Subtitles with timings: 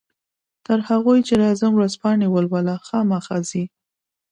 [0.65, 3.63] تر هغو چې راځم ورځپاڼې ولوله، خامخا ځې؟